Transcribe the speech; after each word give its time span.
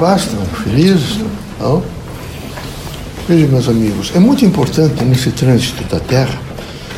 paz, 0.00 0.22
estão 0.22 0.42
felizes. 0.46 1.18
Não? 1.60 1.82
Veja, 3.28 3.46
meus 3.46 3.68
amigos, 3.68 4.10
é 4.16 4.18
muito 4.18 4.46
importante 4.46 5.04
nesse 5.04 5.30
trânsito 5.30 5.84
da 5.84 6.00
Terra. 6.00 6.40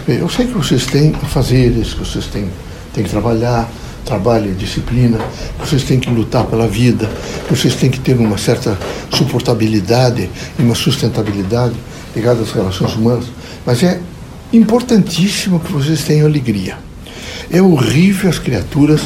Eu 0.07 0.29
sei 0.29 0.47
que 0.47 0.53
vocês 0.53 0.87
têm 0.87 1.13
fazeres, 1.13 1.95
que 1.95 1.99
vocês 1.99 2.27
têm, 2.27 2.49
têm 2.95 3.03
que 3.03 3.11
trabalhar, 3.11 3.69
trabalho 4.05 4.53
e 4.53 4.55
disciplina, 4.55 5.19
que 5.59 5.69
vocês 5.69 5.83
têm 5.83 5.99
que 5.99 6.09
lutar 6.09 6.45
pela 6.45 6.69
vida, 6.69 7.11
que 7.47 7.55
vocês 7.55 7.75
têm 7.75 7.91
que 7.91 7.99
ter 7.99 8.17
uma 8.17 8.39
certa 8.39 8.79
suportabilidade 9.11 10.31
e 10.57 10.63
uma 10.63 10.77
sustentabilidade 10.77 11.75
ligada 12.15 12.41
às 12.41 12.53
relações 12.53 12.95
humanas. 12.95 13.27
Mas 13.67 13.83
é 13.83 14.01
importantíssimo 14.53 15.59
que 15.59 15.73
vocês 15.73 16.05
tenham 16.05 16.27
alegria. 16.27 16.79
É 17.51 17.61
horrível 17.61 18.31
as 18.31 18.39
criaturas 18.39 19.03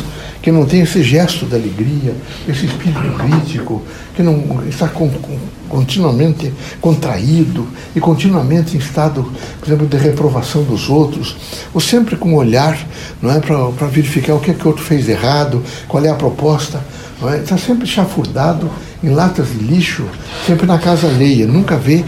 que 0.47 0.53
não 0.53 0.65
têm 0.65 0.83
esse 0.83 1.03
gesto 1.03 1.45
da 1.45 1.57
alegria, 1.57 2.15
esse 2.49 2.67
espírito 2.67 3.19
crítico, 3.19 3.83
que 4.15 4.23
não 4.23 4.63
está 4.69 4.87
com, 4.87 5.11
com, 5.11 5.37
continuamente 5.69 6.55
contraído 6.81 7.67
e 7.97 7.99
continuamente 7.99 8.77
em 8.77 8.79
estado, 8.79 9.29
por 9.59 9.67
exemplo, 9.67 9.89
de 9.89 9.97
reprovação 9.97 10.63
dos 10.63 10.89
outros, 10.89 11.37
ou 11.75 11.81
sempre 11.81 12.15
com 12.15 12.29
um 12.29 12.35
olhar 12.37 12.79
não 13.21 13.33
é, 13.33 13.41
para 13.41 13.89
verificar 13.89 14.35
o 14.35 14.39
que, 14.39 14.53
é 14.53 14.55
que 14.55 14.63
o 14.63 14.69
outro 14.69 14.85
fez 14.85 15.09
errado, 15.09 15.61
qual 15.89 16.05
é 16.05 16.11
a 16.11 16.15
proposta. 16.15 16.81
É? 17.25 17.39
Está 17.39 17.59
sempre 17.59 17.85
chafurdado 17.85 18.71
em 19.03 19.09
latas 19.09 19.49
de 19.49 19.59
lixo, 19.59 20.05
sempre 20.47 20.65
na 20.65 20.79
casa 20.79 21.09
alheia, 21.09 21.47
nunca 21.47 21.77
vê 21.77 22.05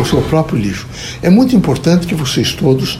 o 0.00 0.04
seu 0.04 0.22
próprio 0.22 0.58
lixo. 0.58 0.88
É 1.22 1.30
muito 1.30 1.54
importante 1.54 2.06
que 2.06 2.16
vocês 2.16 2.52
todos 2.52 2.98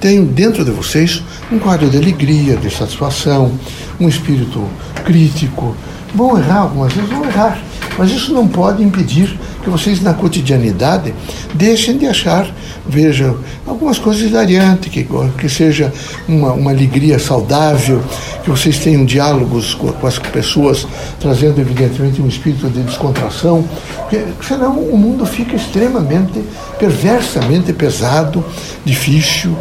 tenham 0.00 0.24
dentro 0.24 0.64
de 0.64 0.70
vocês 0.70 1.24
um 1.50 1.58
quadro 1.58 1.88
de 1.88 1.96
alegria, 1.96 2.56
de 2.56 2.70
satisfação, 2.70 3.52
um 3.98 4.08
espírito 4.08 4.62
crítico. 5.04 5.74
Vão 6.14 6.38
errar 6.38 6.60
algumas 6.60 6.92
vezes, 6.92 7.10
vão 7.10 7.24
errar, 7.24 7.58
mas 7.98 8.10
isso 8.10 8.32
não 8.32 8.46
pode 8.46 8.82
impedir 8.82 9.38
que 9.68 9.70
vocês, 9.70 10.00
na 10.00 10.14
cotidianidade, 10.14 11.14
deixem 11.54 11.98
de 11.98 12.06
achar, 12.06 12.50
vejam, 12.86 13.38
algumas 13.66 13.98
coisas 13.98 14.22
hilariantes, 14.22 14.90
que, 14.90 15.06
que 15.38 15.48
seja 15.48 15.92
uma, 16.26 16.52
uma 16.54 16.70
alegria 16.70 17.18
saudável, 17.18 18.02
que 18.42 18.50
vocês 18.50 18.78
tenham 18.78 19.04
diálogos 19.04 19.74
com, 19.74 19.92
com, 19.92 20.06
as 20.06 20.18
pessoas, 20.18 20.86
trazendo, 21.20 21.60
evidentemente, 21.60 22.22
um 22.22 22.26
espírito 22.26 22.68
de 22.70 22.80
descontração, 22.80 23.62
porque 23.98 24.24
senão 24.42 24.78
o 24.78 24.96
mundo 24.96 25.26
fica 25.26 25.54
extremamente, 25.54 26.42
perversamente 26.78 27.72
pesado, 27.74 28.42
difícil, 28.84 29.54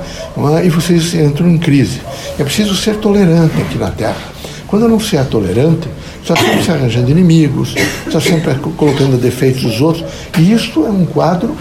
é? 0.58 0.66
e 0.66 0.70
vocês 0.70 1.14
entram 1.14 1.50
em 1.50 1.58
crise. 1.58 2.02
É 2.40 2.44
preciso 2.44 2.76
ser 2.76 2.96
tolerante 2.96 3.60
aqui 3.62 3.78
na 3.78 3.92
Terra. 3.92 4.38
Quando 4.68 4.88
não 4.88 5.00
se 5.00 5.18
é 5.18 5.24
tolerante, 5.24 5.88
está 6.34 6.36
sempre 6.36 6.64
se 6.64 6.72
arranjando 6.72 7.10
inimigos, 7.10 7.74
está 8.06 8.20
sempre 8.20 8.54
colocando 8.76 9.18
defeitos 9.18 9.64
dos 9.64 9.82
outros. 9.82 10.06
E 10.38 10.52
isto 10.52 10.86
é 10.86 10.90
um 10.90 11.06
quadro 11.06 11.56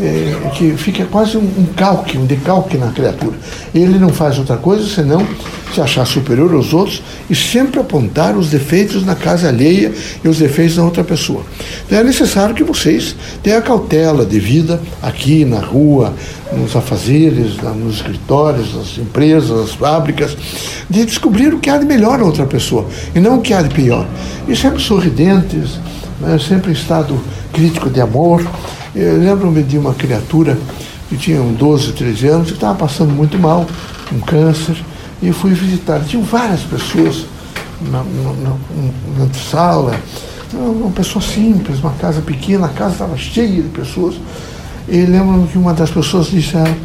é, 0.00 0.50
que 0.54 0.72
fica 0.76 1.04
quase 1.04 1.36
um, 1.36 1.42
um 1.42 1.66
calque, 1.76 2.16
um 2.16 2.24
decalque 2.24 2.76
na 2.76 2.88
criatura. 2.88 3.36
Ele 3.74 3.98
não 3.98 4.10
faz 4.10 4.38
outra 4.38 4.56
coisa 4.56 4.86
senão 4.86 5.26
se 5.74 5.80
achar 5.80 6.06
superior 6.06 6.52
aos 6.54 6.72
outros 6.72 7.02
e 7.28 7.34
sempre 7.34 7.78
apontar 7.78 8.36
os 8.36 8.48
defeitos 8.48 9.04
na 9.04 9.14
casa 9.14 9.48
alheia 9.48 9.92
e 10.24 10.28
os 10.28 10.38
defeitos 10.38 10.76
na 10.76 10.84
outra 10.84 11.04
pessoa. 11.04 11.42
Então 11.86 11.98
é 11.98 12.04
necessário 12.04 12.54
que 12.54 12.64
vocês 12.64 13.14
tenham 13.42 13.58
a 13.58 13.62
cautela 13.62 14.24
devida 14.24 14.80
aqui 15.02 15.44
na 15.44 15.60
rua, 15.60 16.14
nos 16.52 16.74
afazeres, 16.74 17.56
nos 17.58 17.96
escritórios, 17.96 18.74
nas 18.74 18.98
empresas, 18.98 19.50
nas 19.50 19.72
fábricas, 19.72 20.36
de 20.88 21.04
descobrir 21.04 21.52
o 21.52 21.58
que 21.58 21.68
há 21.68 21.76
de 21.76 21.84
melhor 21.84 22.18
na 22.18 22.24
outra 22.24 22.46
pessoa 22.46 22.86
e 23.14 23.20
não 23.20 23.38
o 23.38 23.42
que 23.42 23.52
há 23.52 23.62
de 23.62 23.74
pior. 23.74 24.06
E 24.46 24.56
sempre 24.56 24.80
sorridentes, 24.80 25.78
né, 26.20 26.38
sempre 26.38 26.70
em 26.70 26.74
estado 26.74 27.18
crítico 27.52 27.90
de 27.90 28.00
amor. 28.00 28.46
Eu 29.00 29.16
lembro-me 29.16 29.62
de 29.62 29.78
uma 29.78 29.94
criatura 29.94 30.58
que 31.08 31.16
tinha 31.16 31.40
12, 31.40 31.92
13 31.92 32.26
anos, 32.26 32.48
que 32.48 32.54
estava 32.54 32.76
passando 32.76 33.12
muito 33.12 33.38
mal, 33.38 33.64
um 34.12 34.18
câncer, 34.18 34.76
e 35.22 35.30
fui 35.30 35.52
visitar. 35.52 36.00
Tinham 36.00 36.24
várias 36.24 36.62
pessoas 36.62 37.24
na, 37.80 38.02
na, 38.02 38.32
na, 38.42 39.24
na 39.24 39.34
sala, 39.34 39.94
uma 40.52 40.90
pessoa 40.90 41.22
simples, 41.22 41.78
uma 41.78 41.92
casa 41.92 42.20
pequena, 42.20 42.66
a 42.66 42.70
casa 42.70 42.94
estava 42.94 43.16
cheia 43.16 43.62
de 43.62 43.68
pessoas. 43.68 44.16
E 44.88 45.02
lembro-me 45.02 45.46
que 45.46 45.58
uma 45.58 45.72
das 45.72 45.92
pessoas 45.92 46.26
disse 46.26 46.56
a 46.56 46.60
ela, 46.62 46.76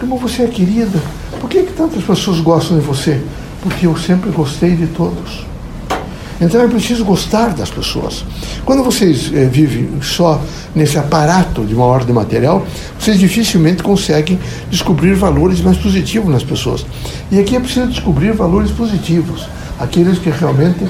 como 0.00 0.16
você 0.16 0.42
é 0.42 0.48
querida, 0.48 1.00
por 1.40 1.48
que, 1.48 1.62
que 1.62 1.74
tantas 1.74 2.02
pessoas 2.02 2.40
gostam 2.40 2.76
de 2.76 2.84
você? 2.84 3.22
Porque 3.62 3.86
eu 3.86 3.96
sempre 3.96 4.32
gostei 4.32 4.74
de 4.74 4.88
todos. 4.88 5.51
Então 6.42 6.60
é 6.60 6.66
preciso 6.66 7.04
gostar 7.04 7.54
das 7.54 7.70
pessoas. 7.70 8.24
Quando 8.64 8.82
vocês 8.82 9.30
eh, 9.32 9.44
vivem 9.44 9.88
só 10.02 10.42
nesse 10.74 10.98
aparato 10.98 11.64
de 11.64 11.72
uma 11.72 11.84
ordem 11.84 12.12
material, 12.12 12.66
vocês 12.98 13.16
dificilmente 13.16 13.80
conseguem 13.80 14.40
descobrir 14.68 15.14
valores 15.14 15.60
mais 15.60 15.78
positivos 15.78 16.28
nas 16.28 16.42
pessoas. 16.42 16.84
E 17.30 17.38
aqui 17.38 17.54
é 17.54 17.60
preciso 17.60 17.86
descobrir 17.86 18.32
valores 18.32 18.72
positivos, 18.72 19.46
aqueles 19.78 20.18
que 20.18 20.30
realmente 20.30 20.84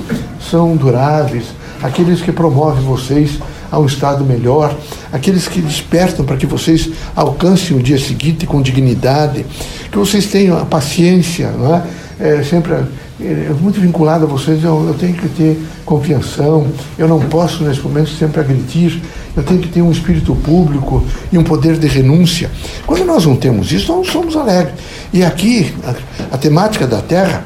são 0.50 0.74
duráveis, 0.74 1.44
aqueles 1.82 2.22
que 2.22 2.32
promovem 2.32 2.82
vocês 2.82 3.38
a 3.70 3.78
um 3.78 3.84
estado 3.84 4.24
melhor, 4.24 4.74
aqueles 5.12 5.46
que 5.48 5.60
despertam 5.60 6.24
para 6.24 6.38
que 6.38 6.46
vocês 6.46 6.88
alcancem 7.14 7.76
o 7.76 7.82
dia 7.82 7.98
seguinte 7.98 8.46
com 8.46 8.62
dignidade, 8.62 9.44
que 9.90 9.98
vocês 9.98 10.26
tenham 10.26 10.56
a 10.56 10.64
paciência, 10.64 11.50
não 11.50 11.74
é? 11.74 11.82
é 12.18 12.42
sempre 12.42 12.74
é 13.24 13.54
muito 13.60 13.80
vinculado 13.80 14.24
a 14.24 14.26
vocês, 14.26 14.62
eu, 14.62 14.86
eu, 14.88 14.94
tenho 14.94 15.14
que 15.14 15.28
ter 15.28 15.60
confiança, 15.84 16.42
eu 16.98 17.08
não 17.08 17.20
posso 17.20 17.64
nesse 17.64 17.80
momento 17.80 18.10
sempre 18.10 18.40
agredir, 18.40 19.00
eu 19.36 19.42
tenho 19.42 19.60
que 19.60 19.68
ter 19.68 19.82
um 19.82 19.90
espírito 19.90 20.34
público 20.34 21.04
e 21.30 21.38
um 21.38 21.44
poder 21.44 21.78
de 21.78 21.86
renúncia. 21.86 22.50
Quando 22.86 23.04
nós 23.04 23.24
não 23.24 23.36
temos 23.36 23.70
isso, 23.72 23.94
nós 23.94 24.08
somos 24.08 24.36
alegres. 24.36 24.74
E 25.12 25.24
aqui, 25.24 25.74
a, 25.84 26.34
a 26.34 26.38
temática 26.38 26.86
da 26.86 27.00
Terra, 27.00 27.44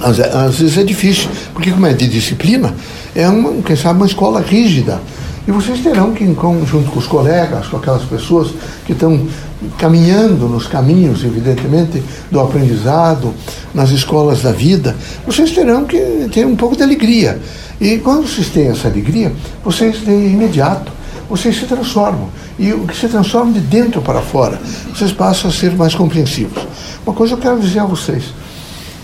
às, 0.00 0.18
às, 0.18 0.58
vezes 0.58 0.78
é 0.78 0.84
difícil, 0.84 1.28
porque 1.52 1.70
como 1.70 1.86
é 1.86 1.92
de 1.92 2.08
disciplina, 2.08 2.74
é 3.14 3.28
uma, 3.28 3.62
quem 3.62 3.76
sabe, 3.76 4.00
uma 4.00 4.06
escola 4.06 4.40
rígida. 4.40 5.00
E 5.46 5.52
vocês 5.52 5.80
terão 5.80 6.12
que, 6.12 6.24
junto 6.24 6.90
com 6.90 6.98
os 6.98 7.06
colegas, 7.06 7.68
com 7.68 7.76
aquelas 7.76 8.02
pessoas 8.02 8.52
que 8.84 8.92
estão 8.92 9.28
caminhando 9.78 10.48
nos 10.48 10.66
caminhos, 10.66 11.24
evidentemente, 11.24 12.02
do 12.30 12.40
aprendizado, 12.40 13.32
nas 13.74 13.90
escolas 13.90 14.42
da 14.42 14.52
vida, 14.52 14.96
vocês 15.26 15.52
terão 15.52 15.84
que 15.84 16.28
ter 16.32 16.46
um 16.46 16.56
pouco 16.56 16.76
de 16.76 16.82
alegria. 16.82 17.40
E 17.80 17.98
quando 17.98 18.26
vocês 18.26 18.48
têm 18.48 18.68
essa 18.68 18.88
alegria, 18.88 19.32
vocês 19.64 20.04
de 20.04 20.10
imediato, 20.10 20.92
vocês 21.28 21.56
se 21.56 21.66
transformam. 21.66 22.28
E 22.58 22.72
o 22.72 22.86
que 22.86 22.96
se 22.96 23.08
transforma 23.08 23.52
de 23.52 23.60
dentro 23.60 24.00
para 24.00 24.22
fora, 24.22 24.60
vocês 24.94 25.12
passam 25.12 25.50
a 25.50 25.52
ser 25.52 25.74
mais 25.74 25.94
compreensivos. 25.94 26.62
Uma 27.04 27.14
coisa 27.14 27.34
eu 27.34 27.38
quero 27.38 27.60
dizer 27.60 27.80
a 27.80 27.84
vocês. 27.84 28.24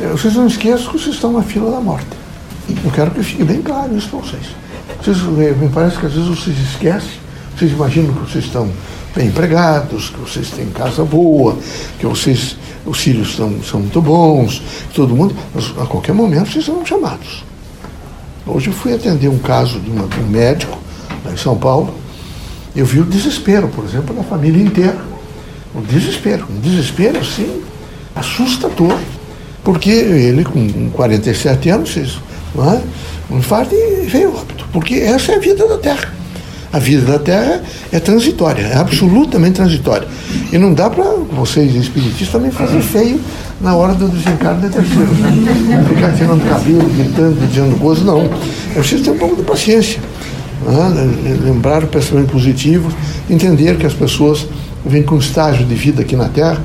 Eh, 0.00 0.08
vocês 0.08 0.34
não 0.34 0.46
esqueçam 0.46 0.86
que 0.86 0.98
vocês 0.98 1.14
estão 1.14 1.32
na 1.32 1.42
fila 1.42 1.70
da 1.70 1.80
morte. 1.80 2.06
Eu 2.84 2.90
quero 2.90 3.10
que 3.10 3.22
fique 3.22 3.44
bem 3.44 3.60
claro 3.60 3.96
isso 3.96 4.08
para 4.08 4.20
vocês. 4.20 4.46
vocês. 5.04 5.56
Me 5.58 5.68
parece 5.68 5.98
que 5.98 6.06
às 6.06 6.12
vezes 6.12 6.28
vocês 6.28 6.56
esquecem, 6.58 7.10
vocês 7.56 7.72
imaginam 7.72 8.14
que 8.14 8.30
vocês 8.30 8.44
estão 8.44 8.70
bem 9.14 9.28
empregados, 9.28 10.10
que 10.10 10.20
vocês 10.20 10.50
têm 10.50 10.66
casa 10.66 11.04
boa, 11.04 11.56
que 11.98 12.06
vocês, 12.06 12.56
os 12.86 12.98
filhos 12.98 13.36
são, 13.36 13.62
são 13.62 13.80
muito 13.80 14.00
bons, 14.00 14.62
todo 14.94 15.14
mundo, 15.14 15.34
mas 15.54 15.66
a 15.78 15.86
qualquer 15.86 16.14
momento 16.14 16.50
vocês 16.50 16.64
serão 16.64 16.84
chamados. 16.84 17.44
Hoje 18.46 18.68
eu 18.68 18.72
fui 18.72 18.94
atender 18.94 19.28
um 19.28 19.38
caso 19.38 19.78
de, 19.78 19.90
uma, 19.90 20.06
de 20.06 20.18
um 20.20 20.26
médico 20.26 20.78
lá 21.24 21.32
em 21.32 21.36
São 21.36 21.56
Paulo, 21.56 21.94
eu 22.74 22.86
vi 22.86 23.00
o 23.00 23.04
desespero, 23.04 23.68
por 23.68 23.84
exemplo, 23.84 24.14
da 24.14 24.22
família 24.22 24.62
inteira. 24.62 24.98
O 25.74 25.80
desespero, 25.82 26.46
um 26.50 26.58
desespero 26.58 27.18
assim, 27.18 27.62
assustador. 28.14 28.98
Porque 29.62 29.90
ele, 29.90 30.42
com 30.42 30.90
47 30.90 31.68
anos, 31.68 32.18
não 32.54 32.72
é? 32.72 32.82
um 33.30 33.38
infarto 33.38 33.74
e 33.74 34.06
veio 34.06 34.34
óbito. 34.34 34.66
Porque 34.72 34.94
essa 34.94 35.32
é 35.32 35.36
a 35.36 35.38
vida 35.38 35.66
da 35.68 35.78
Terra. 35.78 36.12
A 36.72 36.78
vida 36.78 37.04
da 37.04 37.18
Terra 37.18 37.60
é 37.92 38.00
transitória, 38.00 38.62
é 38.62 38.76
absolutamente 38.76 39.56
transitória. 39.56 40.08
E 40.50 40.56
não 40.56 40.72
dá 40.72 40.88
para 40.88 41.04
vocês, 41.04 41.74
espiritistas, 41.74 42.30
também 42.30 42.50
fazer 42.50 42.80
feio 42.80 43.20
na 43.60 43.76
hora 43.76 43.94
do 43.94 44.08
desencarne 44.08 44.62
de 44.62 44.70
terceiro. 44.70 45.12
Né? 45.12 45.84
Ficar 45.86 46.12
tirando 46.12 46.48
cabelo, 46.48 46.88
gritando, 46.96 47.46
dizendo 47.46 47.78
coisas, 47.78 48.04
não. 48.04 48.22
É 48.74 48.78
preciso 48.78 49.04
ter 49.04 49.10
um 49.10 49.18
pouco 49.18 49.36
de 49.36 49.42
paciência. 49.42 50.00
Né? 50.64 51.38
Lembrar 51.44 51.84
o 51.84 51.88
pensamento 51.88 52.32
positivo, 52.32 52.90
entender 53.28 53.76
que 53.76 53.84
as 53.84 53.92
pessoas 53.92 54.46
vêm 54.84 55.02
com 55.02 55.18
estágio 55.18 55.66
de 55.66 55.74
vida 55.74 56.00
aqui 56.00 56.16
na 56.16 56.28
Terra 56.28 56.58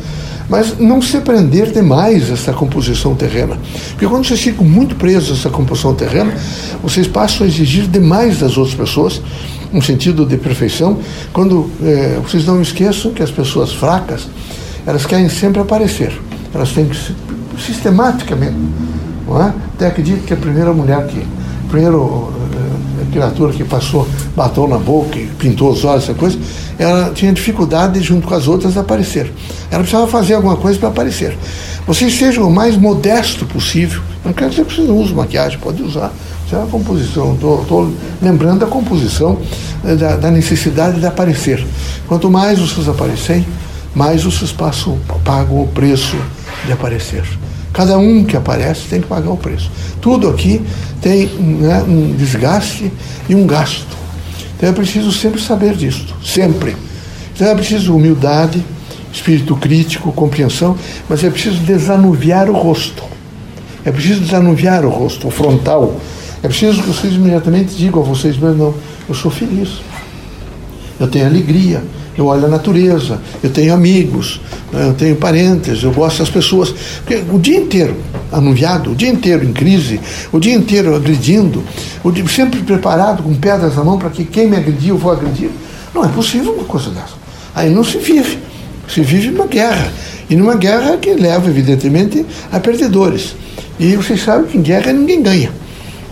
mas 0.49 0.79
não 0.79 1.01
se 1.01 1.19
prender 1.19 1.71
demais 1.71 2.29
essa 2.31 2.53
composição 2.53 3.13
terrena. 3.15 3.57
Porque 3.91 4.07
quando 4.07 4.25
vocês 4.25 4.39
ficam 4.39 4.65
muito 4.65 4.95
presos 4.95 5.31
a 5.31 5.33
essa 5.33 5.49
composição 5.49 5.93
terrena, 5.93 6.33
vocês 6.81 7.07
passam 7.07 7.45
a 7.45 7.49
exigir 7.49 7.85
demais 7.87 8.39
das 8.39 8.57
outras 8.57 8.75
pessoas 8.75 9.21
um 9.73 9.81
sentido 9.81 10.25
de 10.25 10.37
perfeição, 10.37 10.99
quando 11.33 11.69
é, 11.83 12.19
vocês 12.21 12.45
não 12.45 12.61
esqueçam 12.61 13.11
que 13.11 13.21
as 13.21 13.31
pessoas 13.31 13.73
fracas, 13.73 14.27
elas 14.85 15.05
querem 15.05 15.29
sempre 15.29 15.61
aparecer. 15.61 16.13
Elas 16.53 16.71
têm 16.71 16.87
que, 16.87 16.97
sistematicamente, 17.61 18.55
não 19.27 19.41
é? 19.41 19.53
Até 19.75 19.87
acredito 19.87 20.25
que 20.25 20.33
a 20.33 20.37
primeira 20.37 20.73
mulher 20.73 21.05
que, 21.07 21.19
a 21.19 23.11
criatura 23.11 23.53
que 23.53 23.63
passou 23.63 24.07
batom 24.35 24.67
na 24.67 24.77
boca 24.77 25.19
pintou 25.37 25.71
os 25.71 25.83
olhos, 25.83 26.03
essa 26.03 26.13
coisa, 26.13 26.37
ela 26.79 27.11
tinha 27.13 27.33
dificuldade, 27.33 28.01
junto 28.01 28.27
com 28.27 28.33
as 28.33 28.47
outras, 28.47 28.77
aparecer. 28.77 29.31
Ela 29.69 29.81
precisava 29.81 30.07
fazer 30.07 30.35
alguma 30.35 30.55
coisa 30.55 30.79
para 30.79 30.89
aparecer. 30.89 31.37
Vocês 31.85 32.17
sejam 32.17 32.47
o 32.47 32.51
mais 32.51 32.77
modesto 32.77 33.45
possível. 33.45 34.01
Não 34.23 34.33
quer 34.33 34.49
dizer 34.49 34.65
que 34.65 34.73
vocês 34.73 34.87
não 34.87 34.97
usem 34.97 35.15
maquiagem, 35.15 35.59
pode 35.59 35.81
usar. 35.83 36.11
Isso 36.47 36.55
é 36.55 36.59
uma 36.59 36.67
composição. 36.67 37.33
Estou 37.33 37.93
lembrando 38.21 38.59
da 38.59 38.67
composição 38.67 39.37
eh, 39.83 39.95
da, 39.95 40.15
da, 40.15 40.31
necessidade 40.31 40.97
de 40.97 41.05
aparecer. 41.05 41.67
Quanto 42.07 42.31
mais 42.31 42.57
vocês 42.57 42.87
aparecem, 42.87 43.45
mais 43.93 44.23
vocês 44.23 44.53
passam, 44.53 44.97
pagam 45.25 45.61
o 45.61 45.67
preço 45.67 46.15
de 46.65 46.71
aparecer. 46.71 47.25
Cada 47.73 47.97
um 47.97 48.23
que 48.23 48.37
aparece 48.37 48.87
tem 48.87 49.01
que 49.01 49.07
pagar 49.07 49.29
o 49.29 49.35
preço. 49.35 49.69
Tudo 49.99 50.29
aqui 50.29 50.61
tem 51.01 51.27
né, 51.27 51.83
um 51.85 52.15
desgaste 52.15 52.93
e 53.27 53.35
um 53.35 53.45
gasto. 53.45 53.97
Então 54.55 54.69
é 54.69 54.71
preciso 54.71 55.11
sempre 55.11 55.41
saber 55.41 55.75
disso, 55.75 56.15
sempre. 56.23 56.77
Então 57.35 57.45
é 57.45 57.55
preciso 57.55 57.93
humildade, 57.93 58.63
espírito 59.11 59.53
crítico, 59.57 60.13
compreensão, 60.13 60.77
mas 61.09 61.25
é 61.25 61.29
preciso 61.29 61.57
desanuviar 61.57 62.49
o 62.49 62.53
rosto. 62.53 63.03
É 63.83 63.91
preciso 63.91 64.21
desanuviar 64.21 64.85
o 64.85 64.89
rosto, 64.89 65.27
o 65.27 65.31
frontal. 65.31 65.99
É 66.43 66.47
preciso 66.47 66.81
que 66.81 66.87
vocês 66.87 67.13
imediatamente 67.13 67.75
digam 67.75 68.01
a 68.01 68.05
vocês 68.05 68.37
mesmos, 68.37 68.57
não, 68.57 68.75
eu 69.09 69.15
sou 69.15 69.31
feliz. 69.31 69.81
Eu 70.99 71.07
tenho 71.07 71.25
alegria, 71.25 71.83
eu 72.17 72.25
olho 72.25 72.45
a 72.45 72.49
natureza, 72.49 73.21
eu 73.43 73.49
tenho 73.49 73.73
amigos, 73.73 74.41
né, 74.71 74.87
eu 74.87 74.93
tenho 74.93 75.15
parentes, 75.15 75.83
eu 75.83 75.91
gosto 75.91 76.19
das 76.19 76.29
pessoas. 76.29 76.73
Porque 77.05 77.23
o 77.31 77.37
dia 77.37 77.57
inteiro 77.57 77.95
anuviado, 78.31 78.91
o 78.91 78.95
dia 78.95 79.09
inteiro 79.09 79.45
em 79.45 79.53
crise, 79.53 79.99
o 80.31 80.39
dia 80.39 80.53
inteiro 80.53 80.95
agredindo, 80.95 81.63
dia, 82.11 82.27
sempre 82.27 82.61
preparado 82.61 83.21
com 83.21 83.33
pedras 83.35 83.75
na 83.75 83.83
mão 83.83 83.97
para 83.97 84.09
que 84.09 84.25
quem 84.25 84.47
me 84.47 84.57
agrediu 84.57 84.95
eu 84.95 84.99
vou 84.99 85.11
agredir. 85.11 85.49
Não 85.93 86.03
é 86.03 86.07
possível 86.07 86.53
uma 86.53 86.65
coisa 86.65 86.89
dessa. 86.89 87.13
Aí 87.53 87.69
não 87.69 87.83
se 87.83 87.97
vive. 87.97 88.39
Se 88.87 89.01
vive 89.01 89.29
numa 89.29 89.47
guerra. 89.47 89.91
E 90.29 90.35
numa 90.35 90.55
guerra 90.55 90.97
que 90.97 91.13
leva, 91.13 91.49
evidentemente, 91.49 92.25
a 92.51 92.59
perdedores. 92.59 93.35
E 93.79 93.95
vocês 93.95 94.21
sabem 94.21 94.47
que 94.47 94.57
em 94.57 94.61
guerra 94.61 94.91
ninguém 94.91 95.21
ganha. 95.21 95.51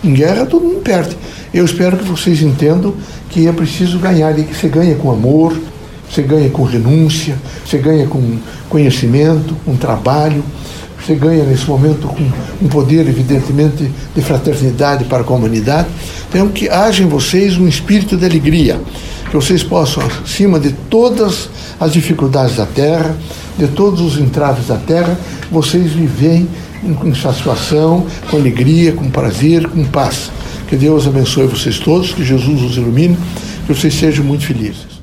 Em 0.05 0.13
guerra 0.13 0.45
todo 0.45 0.63
mundo 0.63 0.81
perde. 0.81 1.17
Eu 1.51 1.65
espero 1.65 1.97
que 1.97 2.03
vocês 2.03 2.39
entendam 2.43 2.93
que 3.27 3.47
é 3.47 3.51
preciso 3.51 3.97
ganhar 3.97 4.37
e 4.37 4.43
que 4.43 4.55
você 4.55 4.67
ganha 4.67 4.93
com 4.93 5.11
amor, 5.11 5.59
você 6.07 6.21
ganha 6.21 6.47
com 6.51 6.63
renúncia, 6.63 7.35
você 7.65 7.79
ganha 7.79 8.05
com 8.05 8.37
conhecimento, 8.69 9.55
com 9.65 9.75
trabalho, 9.75 10.43
você 11.03 11.15
ganha 11.15 11.43
nesse 11.43 11.67
momento 11.67 12.07
com 12.07 12.23
um 12.63 12.67
poder, 12.67 13.07
evidentemente, 13.07 13.91
de 14.15 14.21
fraternidade 14.21 15.05
para 15.05 15.21
a 15.21 15.23
comunidade. 15.23 15.87
Então, 16.29 16.49
que 16.49 16.69
haja 16.69 17.03
em 17.03 17.07
vocês 17.07 17.57
um 17.57 17.67
espírito 17.67 18.15
de 18.15 18.25
alegria, 18.25 18.79
que 19.29 19.35
vocês 19.35 19.63
possam, 19.63 20.03
acima 20.23 20.59
de 20.59 20.71
todas 20.71 21.49
as 21.79 21.93
dificuldades 21.93 22.57
da 22.57 22.65
terra, 22.67 23.15
de 23.57 23.67
todos 23.67 24.01
os 24.01 24.19
entraves 24.19 24.67
da 24.67 24.77
terra, 24.77 25.17
vocês 25.51 25.93
vivem 25.93 26.47
com 26.99 27.13
satisfação, 27.15 28.05
com 28.29 28.37
alegria, 28.37 28.93
com 28.93 29.09
prazer, 29.09 29.67
com 29.67 29.83
paz. 29.85 30.31
Que 30.67 30.75
Deus 30.75 31.07
abençoe 31.07 31.47
vocês 31.47 31.79
todos, 31.79 32.13
que 32.13 32.23
Jesus 32.23 32.61
os 32.61 32.77
ilumine, 32.77 33.17
que 33.65 33.73
vocês 33.73 33.93
sejam 33.93 34.23
muito 34.23 34.45
felizes. 34.45 34.94